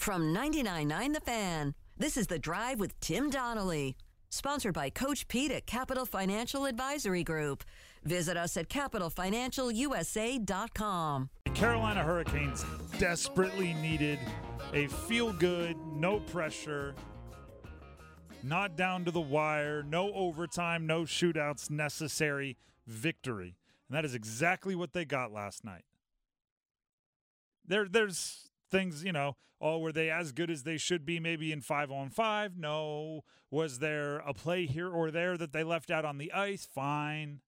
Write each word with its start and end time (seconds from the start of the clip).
From 0.00 0.34
99.9 0.34 1.12
The 1.12 1.20
Fan, 1.20 1.74
this 1.98 2.16
is 2.16 2.26
The 2.26 2.38
Drive 2.38 2.80
with 2.80 2.98
Tim 3.00 3.28
Donnelly. 3.28 3.98
Sponsored 4.30 4.72
by 4.72 4.88
Coach 4.88 5.28
Pete 5.28 5.52
at 5.52 5.66
Capital 5.66 6.06
Financial 6.06 6.64
Advisory 6.64 7.22
Group. 7.22 7.62
Visit 8.04 8.38
us 8.38 8.56
at 8.56 8.70
capitalfinancialusa.com. 8.70 11.28
Carolina 11.52 12.02
Hurricanes 12.02 12.64
desperately 12.96 13.74
needed 13.74 14.18
a 14.72 14.86
feel 14.86 15.34
good, 15.34 15.76
no 15.92 16.20
pressure, 16.20 16.94
not 18.42 18.76
down 18.76 19.04
to 19.04 19.10
the 19.10 19.20
wire, 19.20 19.82
no 19.82 20.14
overtime, 20.14 20.86
no 20.86 21.02
shootouts 21.02 21.68
necessary 21.68 22.56
victory. 22.86 23.58
And 23.90 23.98
that 23.98 24.06
is 24.06 24.14
exactly 24.14 24.74
what 24.74 24.94
they 24.94 25.04
got 25.04 25.30
last 25.30 25.62
night. 25.62 25.84
There, 27.66 27.86
there's 27.86 28.49
things, 28.70 29.04
you 29.04 29.12
know, 29.12 29.36
oh, 29.60 29.78
were 29.78 29.92
they 29.92 30.10
as 30.10 30.32
good 30.32 30.50
as 30.50 30.62
they 30.62 30.76
should 30.76 31.04
be 31.04 31.20
maybe 31.20 31.52
in 31.52 31.60
five 31.60 31.90
on 31.90 32.10
five? 32.10 32.56
No. 32.56 33.22
Was 33.50 33.80
there 33.80 34.18
a 34.18 34.32
play 34.32 34.66
here 34.66 34.88
or 34.88 35.10
there 35.10 35.36
that 35.36 35.52
they 35.52 35.64
left 35.64 35.90
out 35.90 36.04
on 36.04 36.18
the 36.18 36.32
ice? 36.32 36.66
Fine. 36.72 37.40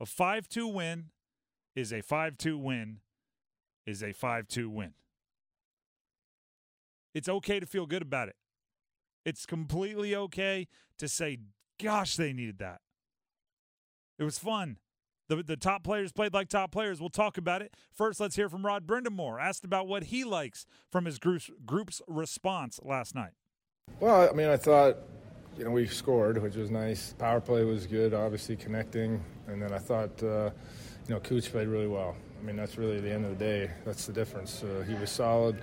A 0.00 0.06
5 0.06 0.48
2 0.48 0.66
win 0.66 1.10
is 1.76 1.92
a 1.92 2.02
5 2.02 2.36
2 2.36 2.58
win 2.58 2.98
is 3.86 4.02
a 4.02 4.12
5 4.12 4.48
2 4.48 4.68
win. 4.68 4.94
It's 7.14 7.28
okay 7.28 7.60
to 7.60 7.66
feel 7.66 7.86
good 7.86 8.02
about 8.02 8.28
it. 8.28 8.36
It's 9.24 9.46
completely 9.46 10.14
okay 10.14 10.66
to 10.98 11.08
say, 11.08 11.38
gosh, 11.80 12.16
they 12.16 12.32
needed 12.32 12.58
that. 12.58 12.80
It 14.18 14.24
was 14.24 14.38
fun. 14.38 14.78
The, 15.28 15.42
the 15.42 15.56
top 15.56 15.82
players 15.82 16.12
played 16.12 16.34
like 16.34 16.48
top 16.48 16.70
players. 16.70 17.00
We'll 17.00 17.08
talk 17.08 17.38
about 17.38 17.62
it. 17.62 17.74
First, 17.92 18.20
let's 18.20 18.36
hear 18.36 18.48
from 18.48 18.64
Rod 18.64 18.86
Brind'Amour, 18.86 19.40
asked 19.40 19.64
about 19.64 19.88
what 19.88 20.04
he 20.04 20.24
likes 20.24 20.66
from 20.90 21.06
his 21.06 21.18
group's, 21.18 21.50
group's 21.64 22.02
response 22.06 22.78
last 22.82 23.14
night. 23.14 23.32
Well, 24.00 24.28
I 24.28 24.32
mean, 24.32 24.48
I 24.48 24.56
thought, 24.56 24.96
you 25.56 25.64
know, 25.64 25.70
we 25.70 25.86
scored, 25.86 26.42
which 26.42 26.56
was 26.56 26.70
nice. 26.70 27.14
Power 27.14 27.40
play 27.40 27.64
was 27.64 27.86
good, 27.86 28.12
obviously 28.12 28.56
connecting. 28.56 29.22
And 29.46 29.62
then 29.62 29.72
I 29.72 29.78
thought, 29.78 30.22
uh, 30.22 30.50
you 31.08 31.14
know, 31.14 31.20
Cooch 31.20 31.50
played 31.50 31.68
really 31.68 31.86
well. 31.86 32.16
I 32.40 32.46
mean, 32.46 32.56
that's 32.56 32.76
really 32.76 33.00
the 33.00 33.10
end 33.10 33.24
of 33.24 33.38
the 33.38 33.44
day. 33.44 33.70
That's 33.84 34.06
the 34.06 34.12
difference. 34.12 34.62
Uh, 34.62 34.84
he 34.86 34.94
was 34.94 35.10
solid. 35.10 35.56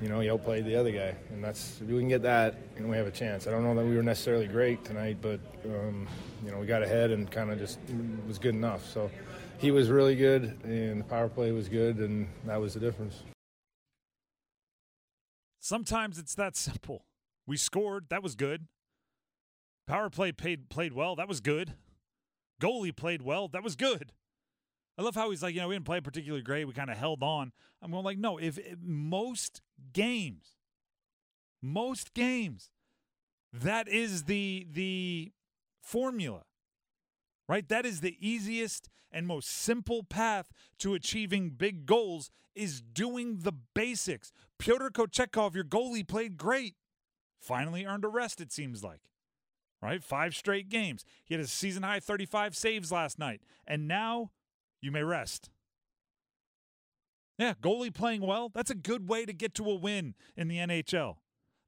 You 0.00 0.08
know, 0.10 0.20
he 0.20 0.28
outplayed 0.28 0.66
the 0.66 0.76
other 0.76 0.90
guy, 0.90 1.16
and 1.30 1.42
that's 1.42 1.80
if 1.80 1.88
we 1.88 1.98
can 1.98 2.08
get 2.08 2.22
that, 2.22 2.54
and 2.76 2.88
we 2.88 2.96
have 2.98 3.06
a 3.06 3.10
chance. 3.10 3.46
I 3.46 3.50
don't 3.50 3.62
know 3.62 3.74
that 3.74 3.84
we 3.84 3.96
were 3.96 4.02
necessarily 4.02 4.46
great 4.46 4.84
tonight, 4.84 5.16
but 5.22 5.40
um, 5.64 6.06
you 6.44 6.50
know, 6.50 6.58
we 6.58 6.66
got 6.66 6.82
ahead 6.82 7.10
and 7.10 7.30
kind 7.30 7.50
of 7.50 7.58
just 7.58 7.78
was 8.28 8.38
good 8.38 8.54
enough. 8.54 8.84
So 8.84 9.10
he 9.58 9.70
was 9.70 9.88
really 9.88 10.14
good, 10.14 10.58
and 10.64 11.00
the 11.00 11.04
power 11.04 11.28
play 11.28 11.50
was 11.50 11.68
good, 11.68 11.96
and 11.96 12.28
that 12.44 12.60
was 12.60 12.74
the 12.74 12.80
difference. 12.80 13.22
Sometimes 15.60 16.18
it's 16.18 16.34
that 16.34 16.56
simple. 16.56 17.06
We 17.46 17.56
scored, 17.56 18.06
that 18.10 18.22
was 18.22 18.34
good. 18.34 18.66
Power 19.86 20.10
play 20.10 20.30
played 20.30 20.68
played 20.68 20.92
well, 20.92 21.16
that 21.16 21.28
was 21.28 21.40
good. 21.40 21.72
Goalie 22.60 22.94
played 22.94 23.22
well, 23.22 23.48
that 23.48 23.62
was 23.62 23.76
good. 23.76 24.12
I 24.98 25.02
love 25.02 25.14
how 25.14 25.30
he's 25.30 25.42
like, 25.42 25.54
you 25.54 25.60
know, 25.60 25.68
we 25.68 25.74
didn't 25.74 25.84
play 25.84 26.00
particularly 26.00 26.42
great. 26.42 26.66
We 26.66 26.72
kind 26.72 26.90
of 26.90 26.96
held 26.96 27.22
on. 27.22 27.52
I'm 27.82 27.90
going 27.90 28.04
like, 28.04 28.18
no, 28.18 28.38
if, 28.38 28.58
most 28.82 29.60
games, 29.92 30.56
most 31.60 32.14
games, 32.14 32.70
that 33.52 33.88
is 33.88 34.24
the 34.24 34.66
the 34.70 35.32
formula. 35.82 36.42
Right? 37.48 37.68
That 37.68 37.86
is 37.86 38.00
the 38.00 38.16
easiest 38.20 38.88
and 39.12 39.26
most 39.26 39.48
simple 39.48 40.02
path 40.02 40.46
to 40.78 40.94
achieving 40.94 41.50
big 41.50 41.86
goals 41.86 42.30
is 42.54 42.80
doing 42.80 43.38
the 43.40 43.52
basics. 43.74 44.32
Pyotr 44.58 44.90
Kochetkov, 44.90 45.54
your 45.54 45.64
goalie, 45.64 46.06
played 46.06 46.36
great. 46.36 46.74
Finally 47.38 47.84
earned 47.84 48.04
a 48.04 48.08
rest, 48.08 48.40
it 48.40 48.52
seems 48.52 48.82
like. 48.82 49.00
Right? 49.80 50.02
Five 50.02 50.34
straight 50.34 50.68
games. 50.68 51.04
He 51.24 51.34
had 51.34 51.44
a 51.44 51.46
season 51.46 51.82
high 51.82 52.00
35 52.00 52.56
saves 52.56 52.90
last 52.90 53.18
night. 53.18 53.42
And 53.66 53.86
now 53.86 54.32
you 54.86 54.92
may 54.92 55.02
rest. 55.02 55.50
Yeah, 57.38 57.52
goalie 57.60 57.92
playing 57.92 58.22
well. 58.22 58.50
That's 58.54 58.70
a 58.70 58.74
good 58.74 59.08
way 59.08 59.26
to 59.26 59.32
get 59.32 59.52
to 59.56 59.64
a 59.68 59.74
win 59.74 60.14
in 60.36 60.48
the 60.48 60.56
NHL. 60.56 61.16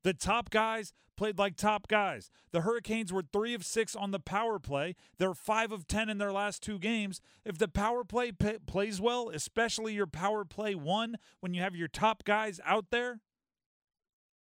The 0.05 0.15
top 0.15 0.49
guys 0.49 0.95
played 1.17 1.37
like 1.37 1.57
top 1.57 1.89
guys. 1.89 2.31
The 2.53 2.61
Hurricanes 2.61 3.13
were 3.13 3.25
three 3.33 3.53
of 3.53 3.67
six 3.67 3.97
on 3.97 4.13
the 4.13 4.21
power 4.21 4.59
play. 4.61 4.95
They're 5.19 5.35
five 5.35 5.73
of 5.73 5.89
10 5.89 6.09
in 6.09 6.19
their 6.19 6.33
last 6.33 6.63
two 6.63 6.79
games. 6.79 7.21
If 7.45 7.59
the 7.59 7.69
power 7.69 8.05
play 8.05 8.31
p- 8.31 8.59
plays 8.67 9.01
well, 9.01 9.29
especially 9.29 9.95
your 9.95 10.07
power 10.07 10.45
play 10.45 10.77
one, 10.77 11.17
when 11.41 11.53
you 11.53 11.61
have 11.61 11.75
your 11.75 11.89
top 11.89 12.23
guys 12.25 12.61
out 12.65 12.87
there, 12.91 13.21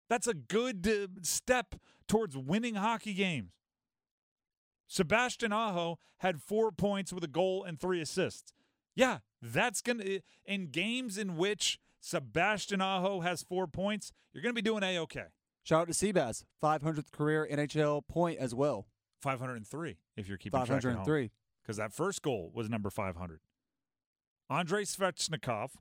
that's 0.09 0.27
a 0.27 0.33
good 0.33 0.85
uh, 0.85 1.07
step 1.23 1.75
towards 2.07 2.35
winning 2.37 2.75
hockey 2.75 3.13
games. 3.13 3.51
Sebastian 4.89 5.53
Aho 5.53 5.99
had 6.17 6.41
four 6.41 6.71
points 6.71 7.13
with 7.13 7.23
a 7.23 7.27
goal 7.27 7.63
and 7.63 7.79
three 7.79 8.01
assists. 8.01 8.51
Yeah, 8.95 9.19
that's 9.39 9.81
going 9.81 9.99
to, 9.99 10.19
in 10.45 10.71
games 10.71 11.17
in 11.17 11.37
which 11.37 11.79
Sebastian 12.01 12.81
Aho 12.81 13.21
has 13.21 13.43
four 13.43 13.67
points, 13.67 14.11
you're 14.33 14.41
going 14.41 14.53
to 14.53 14.61
be 14.61 14.67
doing 14.67 14.81
A 14.83 14.97
OK. 14.97 15.21
Shout 15.63 15.81
out 15.81 15.87
to 15.87 15.93
Seabass, 15.93 16.43
500th 16.61 17.11
career 17.11 17.47
NHL 17.49 18.01
point 18.07 18.39
as 18.39 18.55
well. 18.55 18.87
503 19.21 19.97
if 20.17 20.27
you're 20.27 20.37
keeping 20.37 20.59
503. 20.59 21.31
Because 21.61 21.77
that 21.77 21.93
first 21.93 22.23
goal 22.23 22.51
was 22.53 22.67
number 22.67 22.89
500. 22.89 23.41
Andrei 24.49 24.83
Svechnikov, 24.83 25.71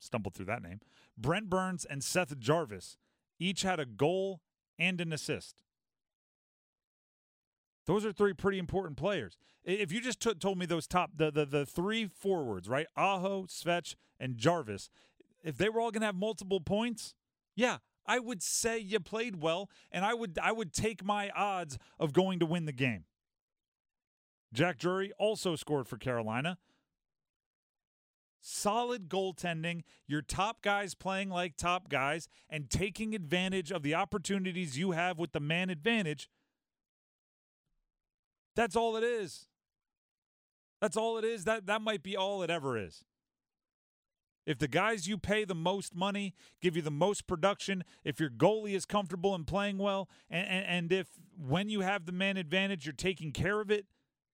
stumbled 0.00 0.34
through 0.34 0.46
that 0.46 0.62
name, 0.62 0.80
Brent 1.16 1.48
Burns, 1.48 1.84
and 1.84 2.02
Seth 2.02 2.36
Jarvis 2.40 2.96
each 3.38 3.62
had 3.62 3.78
a 3.78 3.86
goal 3.86 4.40
and 4.76 5.00
an 5.00 5.12
assist. 5.12 5.62
Those 7.86 8.04
are 8.04 8.12
three 8.12 8.32
pretty 8.32 8.58
important 8.58 8.96
players. 8.96 9.38
If 9.64 9.92
you 9.92 10.00
just 10.00 10.20
t- 10.20 10.34
told 10.34 10.58
me 10.58 10.66
those 10.66 10.86
top, 10.86 11.12
the, 11.16 11.30
the, 11.30 11.46
the 11.46 11.66
three 11.66 12.06
forwards, 12.06 12.68
right? 12.68 12.86
Aho, 12.96 13.44
Svech, 13.44 13.94
and 14.18 14.36
Jarvis, 14.36 14.90
if 15.42 15.56
they 15.56 15.68
were 15.68 15.80
all 15.80 15.90
going 15.90 16.00
to 16.00 16.06
have 16.06 16.16
multiple 16.16 16.60
points, 16.60 17.14
yeah, 17.54 17.78
I 18.06 18.18
would 18.18 18.42
say 18.42 18.78
you 18.78 19.00
played 19.00 19.40
well, 19.40 19.70
and 19.90 20.04
I 20.04 20.14
would 20.14 20.38
I 20.40 20.52
would 20.52 20.72
take 20.72 21.04
my 21.04 21.30
odds 21.30 21.78
of 21.98 22.12
going 22.12 22.38
to 22.40 22.46
win 22.46 22.66
the 22.66 22.72
game. 22.72 23.04
Jack 24.52 24.78
Drury 24.78 25.12
also 25.18 25.56
scored 25.56 25.88
for 25.88 25.96
Carolina. 25.96 26.58
Solid 28.40 29.08
goaltending, 29.08 29.82
your 30.06 30.22
top 30.22 30.62
guys 30.62 30.94
playing 30.94 31.30
like 31.30 31.56
top 31.56 31.88
guys, 31.88 32.28
and 32.48 32.70
taking 32.70 33.14
advantage 33.14 33.72
of 33.72 33.82
the 33.82 33.94
opportunities 33.94 34.78
you 34.78 34.92
have 34.92 35.18
with 35.18 35.32
the 35.32 35.40
man 35.40 35.68
advantage 35.68 36.28
that's 38.56 38.74
all 38.74 38.96
it 38.96 39.04
is. 39.04 39.46
That's 40.80 40.96
all 40.96 41.18
it 41.18 41.24
is. 41.24 41.44
That 41.44 41.66
that 41.66 41.82
might 41.82 42.02
be 42.02 42.16
all 42.16 42.42
it 42.42 42.50
ever 42.50 42.76
is. 42.76 43.04
If 44.46 44.58
the 44.58 44.68
guys 44.68 45.08
you 45.08 45.18
pay 45.18 45.44
the 45.44 45.56
most 45.56 45.94
money 45.94 46.34
give 46.62 46.76
you 46.76 46.82
the 46.82 46.90
most 46.90 47.26
production, 47.26 47.82
if 48.04 48.20
your 48.20 48.30
goalie 48.30 48.74
is 48.74 48.86
comfortable 48.86 49.34
and 49.34 49.44
playing 49.44 49.78
well, 49.78 50.08
and, 50.30 50.46
and, 50.48 50.66
and 50.66 50.92
if 50.92 51.08
when 51.36 51.68
you 51.68 51.80
have 51.80 52.06
the 52.06 52.12
man 52.12 52.36
advantage, 52.36 52.86
you're 52.86 52.92
taking 52.92 53.32
care 53.32 53.60
of 53.60 53.70
it, 53.70 53.86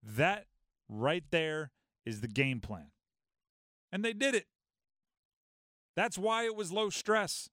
that 0.02 0.46
right 0.88 1.24
there 1.30 1.70
is 2.04 2.20
the 2.20 2.28
game 2.28 2.60
plan. 2.60 2.90
And 3.90 4.04
they 4.04 4.12
did 4.12 4.34
it. 4.34 4.46
That's 5.96 6.18
why 6.18 6.44
it 6.44 6.54
was 6.54 6.72
low 6.72 6.90
stress, 6.90 7.48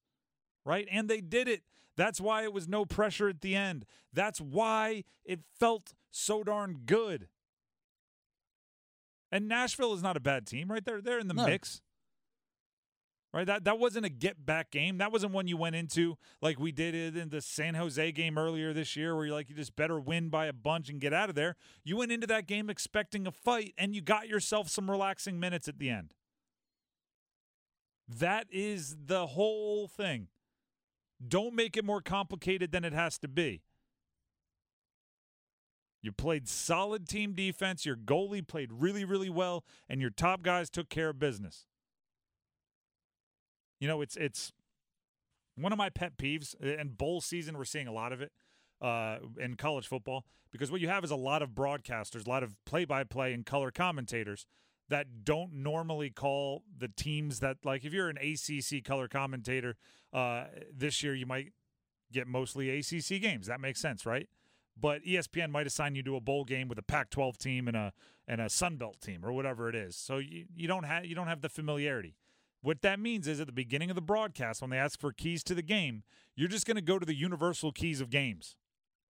right? 0.66 0.88
And 0.92 1.10
they 1.10 1.22
did 1.22 1.48
it. 1.48 1.64
That's 1.96 2.20
why 2.22 2.44
it 2.44 2.54
was 2.54 2.68
no 2.68 2.86
pressure 2.86 3.28
at 3.28 3.42
the 3.42 3.56
end. 3.56 3.86
That's 4.14 4.40
why 4.40 5.04
it 5.26 5.42
felt 5.60 5.94
so 6.12 6.44
darn 6.44 6.82
good. 6.86 7.28
And 9.32 9.48
Nashville 9.48 9.94
is 9.94 10.02
not 10.02 10.18
a 10.18 10.20
bad 10.20 10.48
team, 10.48 10.72
right? 10.72 10.84
They're 10.84 11.02
they're 11.02 11.20
in 11.20 11.28
the 11.28 11.34
no. 11.34 11.46
mix. 11.46 11.82
Right? 13.32 13.46
That 13.46 13.64
that 13.66 13.78
wasn't 13.78 14.08
a 14.08 14.10
get 14.10 14.44
back 14.44 14.72
game. 14.72 14.98
That 14.98 15.12
wasn't 15.12 15.34
one 15.34 15.48
you 15.48 15.56
went 15.56 15.76
into 15.76 16.18
like 16.42 16.60
we 16.60 16.72
did 16.72 16.96
it 16.96 17.16
in 17.16 17.30
the 17.30 17.42
San 17.42 17.76
Jose 17.76 18.12
game 18.14 18.40
earlier 18.40 18.74
this 18.74 18.96
year 18.96 19.16
where 19.16 19.26
you're 19.26 19.36
like 19.36 19.50
you 19.50 19.56
just 19.56 19.76
better 19.76 20.00
win 20.00 20.30
by 20.30 20.48
a 20.48 20.54
bunch 20.54 20.90
and 20.90 21.00
get 21.00 21.14
out 21.14 21.30
of 21.30 21.36
there. 21.36 21.56
You 21.84 21.98
went 21.98 22.12
into 22.12 22.26
that 22.26 22.48
game 22.48 22.72
expecting 22.72 23.28
a 23.28 23.32
fight 23.32 23.76
and 23.78 23.94
you 23.94 24.02
got 24.02 24.28
yourself 24.28 24.68
some 24.68 24.90
relaxing 24.90 25.40
minutes 25.40 25.68
at 25.68 25.78
the 25.78 25.92
end. 25.92 26.16
That 28.08 28.48
is 28.52 28.98
the 29.06 29.28
whole 29.28 29.88
thing. 29.88 30.30
Don't 31.26 31.54
make 31.54 31.78
it 31.78 31.86
more 31.86 32.02
complicated 32.02 32.72
than 32.72 32.84
it 32.84 32.94
has 32.94 33.20
to 33.20 33.28
be. 33.28 33.62
You 36.02 36.12
played 36.12 36.48
solid 36.48 37.08
team 37.08 37.34
defense. 37.34 37.86
Your 37.86 37.96
goalie 37.96 38.46
played 38.46 38.72
really, 38.72 39.04
really 39.04 39.30
well, 39.30 39.66
and 39.90 40.00
your 40.00 40.10
top 40.10 40.42
guys 40.42 40.70
took 40.70 40.90
care 40.90 41.10
of 41.10 41.20
business. 41.20 41.66
You 43.80 43.88
know, 43.88 44.02
it's 44.02 44.16
it's 44.16 44.52
one 45.56 45.72
of 45.72 45.78
my 45.78 45.90
pet 45.90 46.18
peeves. 46.18 46.56
And 46.62 46.98
bowl 46.98 47.22
season, 47.22 47.58
we're 47.58 47.66
seeing 47.66 47.88
a 47.88 47.94
lot 47.94 48.14
of 48.14 48.22
it 48.22 48.32
uh, 48.82 49.18
in 49.38 49.56
college 49.56 49.88
football 49.88 50.26
because 50.52 50.72
what 50.72 50.82
you 50.82 50.88
have 50.88 51.04
is 51.04 51.12
a 51.12 51.16
lot 51.16 51.42
of 51.42 51.50
broadcasters, 51.50 52.26
a 52.26 52.30
lot 52.30 52.44
of 52.44 52.56
play-by-play 52.66 53.34
and 53.34 53.46
color 53.46 53.72
commentators 53.72 54.46
that 54.90 55.24
don't 55.24 55.54
normally 55.54 56.10
call 56.10 56.64
the 56.78 56.88
teams 56.88 57.40
that 57.42 57.58
like 57.64 57.86
if 57.86 57.94
you're 57.94 58.10
an 58.10 58.18
ACC 58.18 58.84
color 58.84 59.08
commentator 59.08 59.76
uh, 60.14 60.46
this 60.76 61.04
year 61.04 61.14
you 61.14 61.28
might 61.28 61.54
get 62.12 62.28
mostly 62.28 62.70
ACC 62.70 63.22
games. 63.22 63.48
That 63.48 63.60
makes 63.62 63.80
sense, 63.80 64.06
right? 64.06 64.28
But 64.80 65.04
ESPN 65.04 65.50
might 65.52 65.68
assign 65.68 65.96
you 65.96 66.04
to 66.04 66.16
a 66.16 66.22
bowl 66.22 66.46
game 66.46 66.68
with 66.68 66.78
a 66.78 66.84
Pac-12 66.84 67.38
team 67.38 67.68
and 67.68 67.76
a 67.76 67.94
and 68.28 68.40
a 68.40 68.50
Sun 68.50 68.78
Belt 68.78 69.02
team 69.02 69.26
or 69.26 69.34
whatever 69.34 69.68
it 69.70 69.76
is. 69.76 69.96
So 69.96 70.20
you, 70.20 70.46
you 70.56 70.68
don't 70.68 70.84
have 70.84 71.06
you 71.06 71.16
don't 71.16 71.28
have 71.28 71.42
the 71.42 71.50
familiarity. 71.50 72.16
What 72.62 72.82
that 72.82 73.00
means 73.00 73.28
is 73.28 73.40
at 73.40 73.48
the 73.48 73.54
beginning 73.54 73.90
of 73.90 73.96
the 73.96 74.02
broadcast 74.02 74.62
when 74.62 74.70
they 74.70 74.78
ask 74.78 75.00
for 75.00 75.12
keys 75.14 75.44
to 75.46 75.56
the 75.56 75.62
game, 75.62 76.04
you're 76.36 76.50
just 76.50 76.68
going 76.68 76.76
to 76.76 76.82
go 76.82 77.00
to 77.00 77.06
the 77.06 77.16
universal 77.16 77.72
keys 77.72 78.02
of 78.02 78.10
games. 78.10 78.56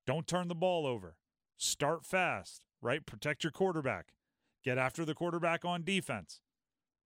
Don't 0.07 0.27
turn 0.27 0.49
the 0.49 0.55
ball 0.55 0.87
over. 0.87 1.17
Start 1.57 2.05
fast, 2.05 2.63
right? 2.83 3.05
Protect 3.05 3.43
your 3.43 3.51
quarterback. 3.51 4.13
Get 4.63 4.77
after 4.77 5.05
the 5.05 5.15
quarterback 5.15 5.65
on 5.65 5.83
defense. 5.83 6.41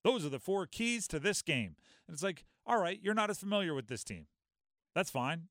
Those 0.03 0.25
are 0.25 0.29
the 0.29 0.39
four 0.39 0.65
keys 0.65 1.07
to 1.09 1.19
this 1.19 1.41
game. 1.43 1.75
And 2.07 2.15
it's 2.15 2.23
like, 2.23 2.43
all 2.65 2.81
right, 2.81 2.99
you're 3.01 3.13
not 3.13 3.29
as 3.29 3.39
familiar 3.39 3.75
with 3.75 3.87
this 3.87 4.03
team. 4.03 4.25
That's 4.95 5.11
fine. 5.11 5.47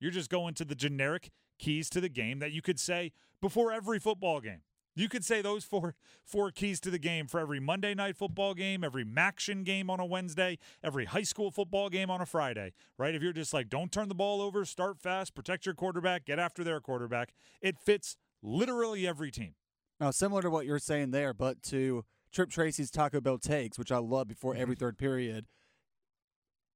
You're 0.00 0.10
just 0.10 0.30
going 0.30 0.54
to 0.54 0.64
the 0.64 0.74
generic 0.74 1.30
keys 1.58 1.88
to 1.90 2.00
the 2.00 2.08
game 2.08 2.38
that 2.40 2.52
you 2.52 2.62
could 2.62 2.78
say 2.78 3.12
before 3.40 3.72
every 3.72 3.98
football 3.98 4.40
game. 4.40 4.60
You 4.98 5.10
could 5.10 5.24
say 5.26 5.42
those 5.42 5.62
four 5.64 5.94
four 6.24 6.50
keys 6.50 6.80
to 6.80 6.90
the 6.90 6.98
game 6.98 7.26
for 7.26 7.38
every 7.38 7.60
Monday 7.60 7.94
night 7.94 8.16
football 8.16 8.54
game, 8.54 8.82
every 8.82 9.04
MACtion 9.04 9.62
game 9.62 9.90
on 9.90 10.00
a 10.00 10.06
Wednesday, 10.06 10.58
every 10.82 11.04
high 11.04 11.22
school 11.22 11.50
football 11.50 11.90
game 11.90 12.10
on 12.10 12.20
a 12.22 12.26
Friday, 12.26 12.72
right? 12.98 13.14
If 13.14 13.22
you're 13.22 13.34
just 13.34 13.52
like, 13.52 13.68
don't 13.68 13.92
turn 13.92 14.08
the 14.08 14.14
ball 14.14 14.40
over, 14.40 14.64
start 14.64 14.98
fast, 14.98 15.34
protect 15.34 15.66
your 15.66 15.74
quarterback, 15.74 16.24
get 16.24 16.38
after 16.38 16.64
their 16.64 16.80
quarterback, 16.80 17.34
it 17.60 17.76
fits 17.78 18.16
literally 18.42 19.06
every 19.06 19.30
team. 19.30 19.54
Now, 20.00 20.10
similar 20.12 20.40
to 20.42 20.50
what 20.50 20.64
you're 20.66 20.78
saying 20.78 21.10
there, 21.10 21.34
but 21.34 21.62
to 21.64 22.04
Tripp 22.32 22.50
Tracy's 22.50 22.90
Taco 22.90 23.20
Bell 23.20 23.38
takes, 23.38 23.78
which 23.78 23.92
I 23.92 23.98
love 23.98 24.28
before 24.28 24.54
every 24.54 24.74
Mm-hmm. 24.76 24.80
third 24.84 24.98
period. 24.98 25.46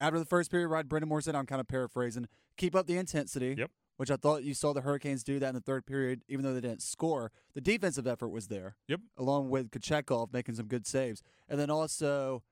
After 0.01 0.19
the 0.19 0.25
first 0.25 0.51
period, 0.51 0.69
Rod 0.69 0.89
Brind'Amour 0.89 1.23
said, 1.23 1.35
I'm 1.35 1.47
kind 1.47 1.61
of 1.61 1.69
paraphrasing, 1.69 2.27
keep 2.57 2.75
up 2.75 2.87
the 2.87 2.97
intensity. 2.97 3.55
Yep. 3.59 3.71
Which 3.97 4.11
I 4.11 4.17
thought 4.17 4.45
you 4.45 4.55
saw 4.55 4.73
the 4.73 4.81
Hurricanes 4.81 5.23
do 5.23 5.39
that 5.41 5.49
in 5.51 5.55
the 5.55 5.61
third 5.61 5.85
period, 5.85 6.23
even 6.27 6.43
though 6.43 6.55
they 6.55 6.63
didn't 6.63 6.81
score. 6.81 7.31
The 7.53 7.61
defensive 7.61 8.07
effort 8.07 8.31
was 8.31 8.49
there. 8.49 8.77
Yep. 8.89 9.01
Along 9.19 9.51
with 9.51 9.71
Kochetkov 9.71 10.33
making 10.33 10.55
some 10.55 10.69
good 10.69 10.87
saves. 10.87 11.23
And 11.51 11.61
then 11.61 11.69
also 11.69 12.43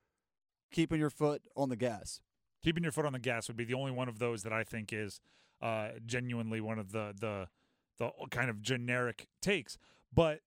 keeping 0.71 0.99
your 0.99 1.09
foot 1.09 1.41
on 1.57 1.69
the 1.69 1.75
gas. 1.75 2.21
keeping 2.63 2.83
your 2.83 2.91
foot 2.91 3.05
on 3.05 3.13
the 3.13 3.19
gas 3.19 3.47
would 3.47 3.57
be 3.57 3.63
the 3.65 3.73
only 3.73 3.91
one 3.91 4.07
of 4.07 4.19
those 4.19 4.43
that 4.43 4.53
I 4.53 4.63
think 4.63 4.93
is 4.93 5.19
uh, 5.59 5.89
genuinely 6.05 6.61
one 6.61 6.77
of 6.77 6.91
the 6.91 7.15
the 7.19 7.47
the 7.97 8.11
kind 8.29 8.51
of 8.51 8.61
generic 8.61 9.27
takes. 9.41 9.75
But 10.13 10.41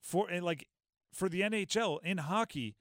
for 0.00 0.28
like 0.40 0.66
for 1.12 1.28
the 1.28 1.42
NHL 1.42 1.98
in 2.02 2.16
hockey, 2.18 2.74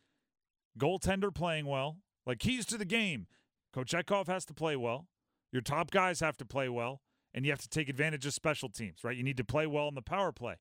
goaltender 0.80 1.36
playing 1.36 1.66
well, 1.66 1.98
like 2.26 2.40
keys 2.40 2.66
to 2.68 2.78
the 2.78 2.86
game. 2.86 3.28
Kochetkov 3.74 4.28
has 4.28 4.46
to 4.46 4.54
play 4.54 4.76
well. 4.76 5.08
Your 5.52 5.62
top 5.62 5.92
guys 5.92 6.20
have 6.20 6.38
to 6.38 6.46
play 6.46 6.70
well, 6.70 7.02
and 7.34 7.46
you 7.46 7.52
have 7.52 7.62
to 7.62 7.70
take 7.70 7.90
advantage 7.90 8.26
of 8.26 8.34
special 8.34 8.70
teams, 8.70 9.04
right? 9.04 9.16
You 9.16 9.24
need 9.24 9.38
to 9.38 9.44
play 9.44 9.68
well 9.68 9.88
in 9.88 9.96
the 9.96 10.02
power 10.02 10.32
play. 10.32 10.56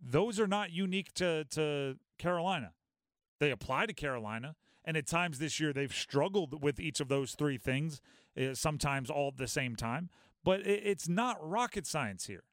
Those 0.00 0.40
are 0.40 0.46
not 0.46 0.72
unique 0.72 1.12
to 1.14 1.44
to 1.50 1.96
Carolina. 2.18 2.72
They 3.38 3.50
apply 3.50 3.86
to 3.86 3.92
Carolina, 3.92 4.56
and 4.84 4.96
at 4.96 5.06
times 5.06 5.38
this 5.38 5.60
year 5.60 5.72
they've 5.72 5.94
struggled 5.94 6.62
with 6.62 6.80
each 6.80 7.00
of 7.00 7.08
those 7.08 7.32
three 7.32 7.58
things, 7.58 8.00
uh, 8.40 8.54
sometimes 8.54 9.10
all 9.10 9.28
at 9.28 9.36
the 9.36 9.48
same 9.48 9.76
time. 9.76 10.08
But 10.42 10.60
it, 10.60 10.82
it's 10.84 11.08
not 11.08 11.36
rocket 11.40 11.86
science 11.86 12.26
here. 12.26 12.44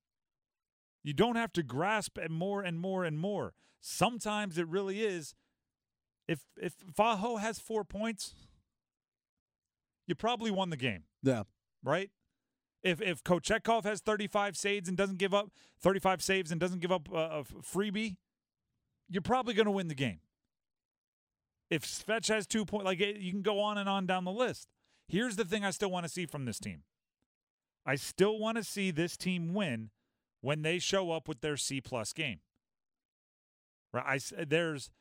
You 1.03 1.13
don't 1.13 1.37
have 1.37 1.53
to 1.53 1.63
grasp 1.63 2.17
at 2.17 2.31
more 2.31 2.61
and 2.61 2.79
more 2.79 3.05
and 3.05 3.17
more. 3.17 3.53
Sometimes 3.79 4.57
it 4.57 4.67
really 4.67 5.03
is. 5.03 5.35
If 6.27 6.41
if 6.61 6.73
Aho 6.99 7.37
has 7.37 7.59
four 7.59 7.85
points, 7.85 8.33
you 10.07 10.15
probably 10.15 10.49
won 10.51 10.69
the 10.69 10.77
game 10.77 11.03
Yeah. 11.21 11.43
right? 11.83 12.09
If 12.83 13.01
if 13.01 13.23
Kochetkov 13.23 13.83
has 13.83 13.99
35 14.01 14.55
saves 14.55 14.87
and 14.87 14.95
doesn't 14.97 15.17
give 15.17 15.33
up 15.33 15.51
35 15.81 16.21
saves 16.21 16.51
and 16.51 16.59
doesn't 16.59 16.79
give 16.79 16.91
up 16.91 17.09
a, 17.11 17.39
a 17.39 17.43
freebie, 17.43 18.15
you're 19.09 19.21
probably 19.21 19.53
going 19.53 19.65
to 19.65 19.71
win 19.71 19.87
the 19.87 19.95
game. 19.95 20.19
If 21.69 21.85
Svech 21.85 22.27
has 22.29 22.47
two 22.47 22.65
points, 22.65 22.85
like 22.85 23.01
eh, 23.01 23.13
you 23.17 23.31
can 23.31 23.41
go 23.41 23.59
on 23.59 23.77
and 23.77 23.89
on 23.89 24.05
down 24.05 24.23
the 24.23 24.31
list. 24.31 24.67
Here's 25.07 25.35
the 25.35 25.43
thing 25.45 25.65
I 25.65 25.71
still 25.71 25.91
want 25.91 26.05
to 26.05 26.09
see 26.11 26.25
from 26.25 26.45
this 26.45 26.59
team. 26.59 26.83
I 27.85 27.95
still 27.95 28.37
want 28.37 28.57
to 28.57 28.63
see 28.63 28.91
this 28.91 29.17
team 29.17 29.53
win 29.53 29.89
when 30.41 30.61
they 30.61 30.79
show 30.79 31.11
up 31.11 31.27
with 31.27 31.41
their 31.41 31.57
C 31.57 31.81
plus 31.81 32.13
game. 32.13 32.39
Right? 33.93 34.21
I 34.39 34.45
there's 34.45 34.91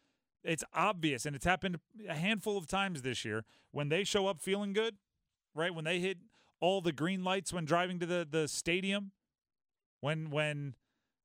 it's 0.47 0.65
obvious 0.73 1.27
and 1.27 1.35
it's 1.35 1.45
happened 1.45 1.79
a 2.09 2.15
handful 2.15 2.57
of 2.57 2.67
times 2.67 3.03
this 3.03 3.25
year 3.25 3.45
when 3.73 3.89
they 3.89 4.05
show 4.05 4.27
up 4.27 4.41
feeling 4.41 4.73
good, 4.73 4.97
right? 5.55 5.75
When 5.75 5.85
they 5.85 5.99
hit 6.01 6.19
all 6.61 6.81
the 6.81 6.93
green 6.93 7.25
lights 7.25 7.53
when 7.53 7.65
driving 7.65 7.99
to 7.99 8.07
the 8.07 8.27
the 8.29 8.49
stadium, 8.49 9.13
when 10.01 10.31
when 10.31 10.75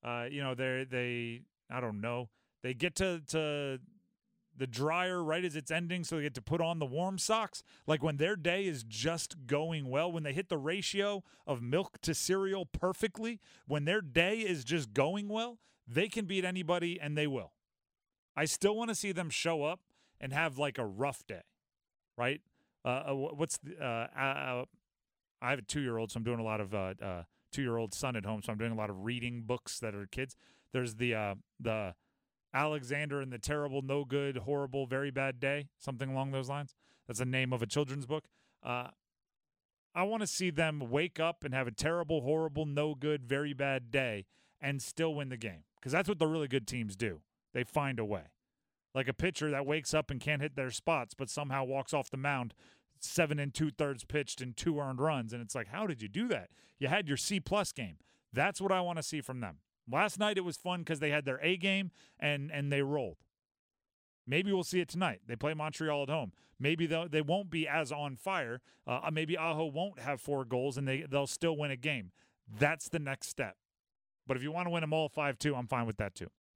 uh 0.04 0.26
you 0.30 0.42
know 0.44 0.56
they 0.56 0.86
they 0.90 1.42
I 1.70 1.80
don't 1.80 2.02
know 2.02 2.30
they 2.64 2.74
get 2.74 2.96
to 2.96 3.22
to 3.28 3.80
the 4.58 4.68
dryer 4.68 5.24
right 5.24 5.46
as 5.46 5.56
it's 5.56 5.72
ending 5.72 6.04
so 6.04 6.18
they 6.18 6.24
get 6.24 6.36
to 6.36 6.42
put 6.42 6.62
on 6.62 6.80
the 6.80 6.86
warm 6.86 7.18
socks 7.18 7.64
like 7.88 8.04
when 8.04 8.18
their 8.18 8.36
day 8.36 8.66
is 8.66 8.84
just 8.84 9.48
going 9.48 9.90
well 9.90 10.12
when 10.12 10.24
they 10.24 10.34
hit 10.34 10.50
the 10.50 10.58
ratio 10.58 11.24
of 11.48 11.62
milk 11.62 12.00
to 12.02 12.14
cereal 12.14 12.66
perfectly 12.66 13.40
when 13.66 13.86
their 13.86 14.02
day 14.02 14.40
is 14.40 14.64
just 14.64 14.94
going 14.94 15.30
well 15.30 15.58
they 15.88 16.08
can 16.08 16.26
beat 16.26 16.44
anybody 16.44 17.00
and 17.00 17.18
they 17.18 17.28
will 17.28 17.54
i 18.36 18.46
still 18.46 18.76
want 18.76 18.90
to 18.90 18.96
see 18.96 19.12
them 19.12 19.30
show 19.30 19.64
up 19.64 19.82
and 20.20 20.34
have 20.34 20.58
like 20.58 20.78
a 20.78 20.86
rough 20.86 21.26
day 21.28 21.42
right 22.18 22.42
uh, 22.86 23.04
uh 23.08 23.14
what's 23.14 23.58
the 23.60 23.76
uh, 23.80 24.08
uh 24.18 24.66
i 25.42 25.50
have 25.50 25.60
a 25.60 25.64
two-year-old 25.64 26.12
so 26.12 26.18
i'm 26.18 26.24
doing 26.24 26.40
a 26.40 26.44
lot 26.44 26.62
of 26.62 26.74
uh, 26.74 26.94
uh 27.02 27.24
two-year-old 27.52 27.94
son 27.94 28.16
at 28.16 28.26
home 28.26 28.42
so 28.42 28.52
i'm 28.52 28.58
doing 28.58 28.72
a 28.72 28.76
lot 28.76 28.90
of 28.90 29.04
reading 29.04 29.44
books 29.46 29.80
that 29.80 29.94
are 29.94 30.08
kids 30.08 30.36
there's 30.74 30.96
the 30.96 31.14
uh 31.14 31.36
the 31.60 31.94
Alexander 32.54 33.22
and 33.22 33.32
the 33.32 33.40
Terrible, 33.40 33.82
No 33.82 34.04
Good, 34.04 34.38
Horrible, 34.40 34.86
Very 34.86 35.10
Bad 35.10 35.40
Day, 35.40 35.70
something 35.78 36.10
along 36.10 36.32
those 36.32 36.50
lines. 36.50 36.76
That's 37.08 37.20
the 37.20 37.26
name 37.26 37.54
of 37.54 37.62
a 37.62 37.66
children's 37.66 38.06
book. 38.06 38.26
Uh, 38.64 38.88
I 39.94 40.04
want 40.04 40.22
to 40.22 40.28
see 40.28 40.50
them 40.50 40.90
wake 40.90 41.20
up 41.20 41.44
and 41.44 41.54
have 41.54 41.68
a 41.68 41.72
terrible, 41.72 42.22
horrible, 42.22 42.66
no 42.66 42.96
good, 42.96 43.26
very 43.26 43.54
bad 43.54 43.92
day 43.92 44.26
and 44.62 44.82
still 44.82 45.14
win 45.14 45.30
the 45.30 45.38
game 45.38 45.64
because 45.80 45.92
that's 45.92 46.08
what 46.08 46.20
the 46.20 46.28
really 46.28 46.48
good 46.48 46.68
teams 46.68 46.96
do. 46.96 47.22
They 47.54 47.64
find 47.64 48.00
a 48.00 48.06
way. 48.06 48.26
Like 48.94 49.08
a 49.08 49.14
pitcher 49.14 49.50
that 49.52 49.66
wakes 49.66 49.94
up 49.94 50.12
and 50.12 50.20
can't 50.20 50.42
hit 50.42 50.56
their 50.56 50.72
spots, 50.72 51.14
but 51.14 51.30
somehow 51.30 51.64
walks 51.64 51.94
off 51.94 52.10
the 52.10 52.18
mound 52.18 52.54
seven 53.04 53.40
and 53.40 53.54
two 53.54 53.72
thirds 53.72 54.04
pitched 54.04 54.42
and 54.42 54.56
two 54.56 54.80
earned 54.80 55.00
runs. 55.00 55.34
And 55.34 55.42
it's 55.42 55.56
like, 55.56 55.68
how 55.68 55.88
did 55.88 56.02
you 56.02 56.08
do 56.08 56.28
that? 56.28 56.50
You 56.80 56.88
had 56.88 57.08
your 57.08 57.18
C 57.18 57.40
plus 57.40 57.72
game. 57.72 57.98
That's 58.34 58.62
what 58.62 58.72
I 58.72 58.82
want 58.82 58.98
to 58.98 59.04
see 59.04 59.22
from 59.22 59.40
them. 59.40 59.58
Last 59.92 60.20
night 60.20 60.38
it 60.38 60.46
was 60.46 60.58
fun 60.58 60.80
because 60.80 61.00
they 61.00 61.10
had 61.10 61.26
their 61.26 61.40
A 61.42 61.58
game 61.58 61.92
and 62.20 62.52
and 62.52 62.72
they 62.72 62.82
rolled. 62.82 63.18
Maybe 64.28 64.52
we'll 64.54 64.64
see 64.64 64.80
it 64.80 64.88
tonight. 64.88 65.22
They 65.28 65.36
play 65.36 65.54
Montreal 65.54 66.04
at 66.04 66.10
home. 66.10 66.32
Maybe 66.60 66.86
they 66.86 67.22
won't 67.22 67.50
be 67.50 67.68
as 67.68 67.92
on 67.92 68.16
fire. 68.16 68.62
Uh, 68.86 69.10
maybe 69.12 69.36
Aho 69.36 69.66
won't 69.66 70.00
have 70.00 70.22
four 70.22 70.46
goals 70.46 70.78
and 70.78 70.88
they 70.88 71.06
they'll 71.10 71.28
still 71.28 71.58
win 71.58 71.72
a 71.72 71.76
game. 71.76 72.12
That's 72.48 72.90
the 72.90 73.00
next 73.00 73.30
step. 73.30 73.56
But 74.28 74.38
if 74.38 74.44
you 74.44 74.52
want 74.52 74.68
to 74.68 74.70
win 74.70 74.82
them 74.82 74.94
all 74.94 75.10
five 75.10 75.40
two, 75.40 75.56
I'm 75.56 75.68
fine 75.68 75.88
with 75.88 75.98
that 75.98 76.16
too. 76.16 76.30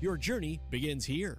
Your 0.00 0.16
journey 0.16 0.60
begins 0.70 1.04
here. 1.04 1.38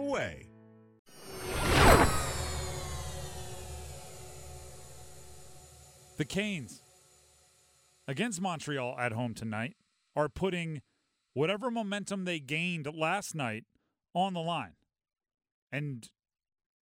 away. 0.00 0.46
The 6.16 6.24
Canes 6.24 6.82
against 8.06 8.40
Montreal 8.40 8.96
at 8.98 9.12
home 9.12 9.32
tonight 9.34 9.76
are 10.14 10.28
putting 10.28 10.82
whatever 11.32 11.70
momentum 11.70 12.24
they 12.24 12.40
gained 12.40 12.86
last 12.94 13.34
night 13.34 13.64
on 14.14 14.34
the 14.34 14.40
line. 14.40 14.74
And 15.72 16.10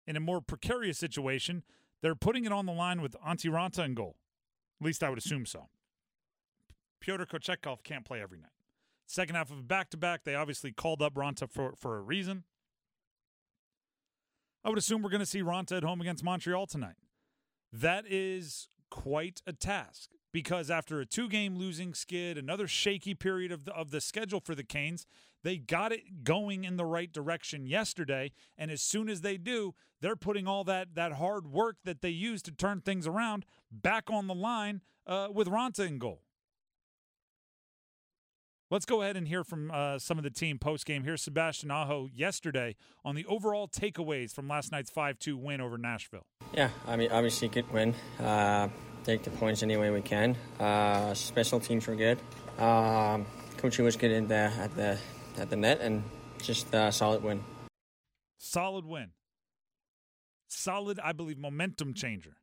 in 0.07 0.15
a 0.15 0.19
more 0.19 0.41
precarious 0.41 0.97
situation, 0.97 1.63
they're 2.01 2.15
putting 2.15 2.45
it 2.45 2.51
on 2.51 2.65
the 2.65 2.71
line 2.71 3.01
with 3.01 3.15
Antti 3.25 3.51
Raanta 3.51 3.85
in 3.85 3.93
goal. 3.93 4.15
At 4.81 4.85
least 4.85 5.03
I 5.03 5.09
would 5.09 5.19
assume 5.19 5.45
so. 5.45 5.67
Pyotr 7.01 7.25
Kochetkov 7.25 7.83
can't 7.83 8.05
play 8.05 8.21
every 8.21 8.39
night. 8.39 8.49
Second 9.05 9.35
half 9.35 9.51
of 9.51 9.67
back 9.67 9.89
to 9.89 9.97
back, 9.97 10.23
they 10.23 10.35
obviously 10.35 10.71
called 10.71 11.01
up 11.01 11.15
Raanta 11.15 11.49
for, 11.49 11.73
for 11.75 11.97
a 11.97 12.01
reason. 12.01 12.43
I 14.63 14.69
would 14.69 14.77
assume 14.77 15.01
we're 15.01 15.09
going 15.09 15.19
to 15.19 15.25
see 15.25 15.41
Raanta 15.41 15.77
at 15.77 15.83
home 15.83 16.01
against 16.01 16.23
Montreal 16.23 16.67
tonight. 16.67 16.97
That 17.71 18.05
is 18.07 18.67
quite 18.89 19.41
a 19.47 19.53
task 19.53 20.11
because 20.31 20.69
after 20.69 20.99
a 20.99 21.05
two-game 21.05 21.57
losing 21.57 21.93
skid, 21.93 22.37
another 22.37 22.67
shaky 22.67 23.13
period 23.13 23.51
of 23.51 23.65
the, 23.65 23.73
of 23.73 23.91
the 23.91 24.01
schedule 24.01 24.39
for 24.39 24.55
the 24.55 24.63
Canes, 24.63 25.05
they 25.43 25.57
got 25.57 25.91
it 25.91 26.23
going 26.23 26.63
in 26.65 26.75
the 26.77 26.85
right 26.85 27.11
direction 27.11 27.65
yesterday, 27.65 28.31
and 28.57 28.69
as 28.69 28.81
soon 28.81 29.09
as 29.09 29.21
they 29.21 29.37
do, 29.37 29.73
they're 30.01 30.17
putting 30.17 30.47
all 30.47 30.63
that 30.65 30.95
that 30.95 31.13
hard 31.13 31.47
work 31.47 31.77
that 31.85 32.01
they 32.01 32.09
used 32.09 32.45
to 32.45 32.51
turn 32.51 32.81
things 32.81 33.07
around 33.07 33.45
back 33.71 34.09
on 34.09 34.27
the 34.27 34.35
line 34.35 34.81
uh, 35.07 35.29
with 35.33 35.47
Raanta 35.47 35.87
in 35.87 35.97
goal. 35.97 36.23
Let's 38.71 38.85
go 38.85 39.01
ahead 39.01 39.17
and 39.17 39.27
hear 39.27 39.43
from 39.43 39.71
uh, 39.71 39.97
some 39.97 40.19
of 40.19 40.23
the 40.23 40.29
team 40.29 40.59
post 40.59 40.85
game. 40.85 41.03
Here's 41.03 41.23
Sebastian 41.23 41.71
Aho 41.71 42.07
yesterday 42.13 42.75
on 43.03 43.15
the 43.15 43.25
overall 43.25 43.67
takeaways 43.67 44.31
from 44.31 44.47
last 44.47 44.71
night's 44.71 44.91
5 44.91 45.17
2 45.17 45.35
win 45.35 45.59
over 45.59 45.75
Nashville. 45.79 46.27
Yeah, 46.53 46.69
I 46.85 46.95
mean, 46.95 47.11
obviously, 47.11 47.47
good 47.47 47.71
win. 47.71 47.95
Uh, 48.19 48.69
take 49.03 49.23
the 49.23 49.31
points 49.31 49.63
any 49.63 49.75
way 49.75 49.89
we 49.89 50.03
can. 50.03 50.35
Uh, 50.59 51.15
special 51.15 51.59
teams 51.59 51.87
were 51.87 51.95
good. 51.95 52.19
Um, 52.59 53.25
coaching 53.57 53.85
was 53.85 53.95
good 53.95 54.11
in 54.11 54.27
the, 54.27 54.35
at 54.35 54.75
the 54.75 54.99
at 55.39 55.49
the 55.49 55.55
net, 55.55 55.81
and 55.81 56.03
just 56.39 56.71
a 56.71 56.91
solid 56.91 57.23
win. 57.23 57.43
Solid 58.37 58.85
win. 58.85 59.13
Solid, 60.47 60.99
I 61.03 61.13
believe, 61.13 61.39
momentum 61.39 61.95
changer. 61.95 62.37